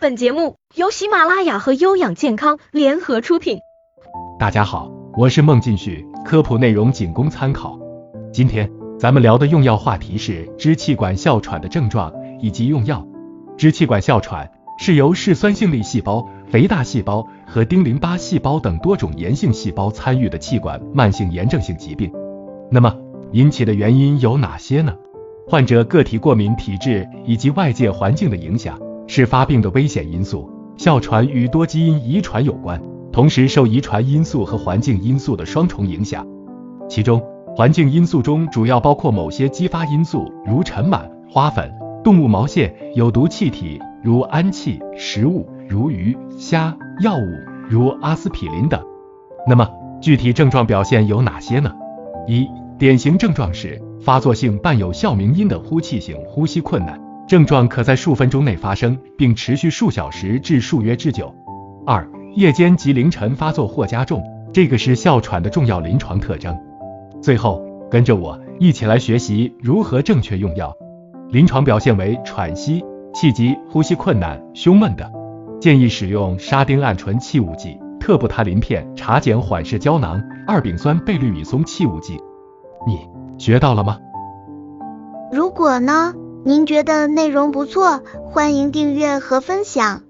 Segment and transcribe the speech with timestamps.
[0.00, 3.58] 本节目由喜马拉雅和优养健康联合出品。
[4.38, 7.78] 大家好，我是孟进旭，科普内容仅供参考。
[8.32, 12.10] 今天咱们聊的用药话题是支气管哮喘的症状
[12.40, 13.06] 以及用药。
[13.58, 22.10] 支气管哮喘是由嗜酸性粒细胞、肥大细胞和丁淋巴细胞等多种炎性细胞参与的气管慢性炎症性疾病。
[22.70, 22.96] 那么
[23.32, 24.94] 引起的原因有哪些呢？
[25.46, 28.80] 患者个体过敏体质以及外界环境的影响。
[29.12, 30.48] 是发病的危险因素。
[30.76, 36.24] 哮喘与多基因遗传有关，同时受遗传因素和环境因素的双重影响。
[36.88, 37.20] 其中，
[37.56, 41.68] 环境因素中主要包括某些激发因素，如尘螨、花粉、
[42.04, 47.26] 动物毛屑、有毒气体如氨气、食物如鱼虾、药物
[47.68, 48.80] 如阿司匹林等。
[49.44, 49.68] 那么，
[50.00, 51.72] 具体症状表现有哪些呢？
[52.28, 52.46] 一、
[52.78, 57.09] 典型症状是发作性伴有哮鸣音的呼气性呼吸困难。
[57.30, 61.32] 症状可在数分钟内发生，并持续数小时至数月之久。
[61.86, 64.20] 二、夜间及凌晨发作或加重，
[64.52, 66.58] 这个是哮喘的重要临床特征。
[67.22, 70.76] 最后，跟着我一起来学习如何正确用药。
[71.28, 75.08] 临床表现为喘息、气急、呼吸困难、胸闷的，
[75.60, 82.18] 建议使用沙丁胺醇气雾剂、特布他林片、茶碱缓释胶囊、二丙酸贝氯米松气雾剂。
[82.84, 82.98] 你
[83.38, 84.00] 学到了吗？
[85.30, 86.12] 如果呢？
[86.44, 90.02] 您觉得内容不错，欢迎订阅和分享。